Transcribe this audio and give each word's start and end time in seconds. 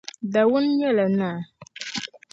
Dawuni 0.33 0.67
nyɛla 0.77 1.05
naa. 1.19 1.37